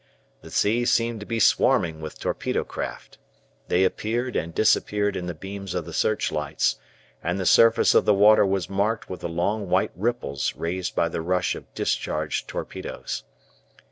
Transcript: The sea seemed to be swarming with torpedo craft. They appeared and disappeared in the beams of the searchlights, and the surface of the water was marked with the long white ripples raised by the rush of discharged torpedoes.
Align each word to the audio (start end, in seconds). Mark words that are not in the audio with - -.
The 0.41 0.49
sea 0.49 0.83
seemed 0.85 1.19
to 1.19 1.27
be 1.27 1.39
swarming 1.39 2.01
with 2.01 2.19
torpedo 2.19 2.63
craft. 2.63 3.19
They 3.67 3.83
appeared 3.83 4.35
and 4.35 4.51
disappeared 4.51 5.15
in 5.15 5.27
the 5.27 5.35
beams 5.35 5.75
of 5.75 5.85
the 5.85 5.93
searchlights, 5.93 6.77
and 7.23 7.39
the 7.39 7.45
surface 7.45 7.93
of 7.93 8.05
the 8.05 8.13
water 8.15 8.43
was 8.43 8.67
marked 8.67 9.11
with 9.11 9.19
the 9.19 9.29
long 9.29 9.69
white 9.69 9.91
ripples 9.95 10.55
raised 10.55 10.95
by 10.95 11.07
the 11.07 11.21
rush 11.21 11.53
of 11.53 11.71
discharged 11.75 12.47
torpedoes. 12.47 13.25